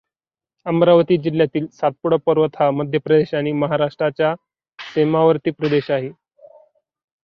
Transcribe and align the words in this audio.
अमरावती 0.65 1.17
जिल्ह्यातील 1.19 1.67
सातपुडा 1.73 2.17
पर्वत 2.25 2.55
हा 2.59 2.69
मध्यप्रदेश 2.71 3.33
आणि 3.35 3.51
महाराष्ट्राचा 3.53 4.33
सीमावर्ती 4.79 5.51
प्रदेश 5.51 5.91
आहे. 5.91 6.09